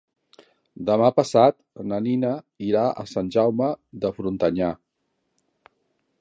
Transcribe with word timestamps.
Demà 0.85 1.09
passat 1.17 1.57
na 1.91 1.99
Nina 2.05 2.31
irà 2.69 2.87
a 3.03 3.05
Sant 3.13 3.29
Jaume 3.37 3.69
de 4.07 4.13
Frontanyà. 4.17 4.73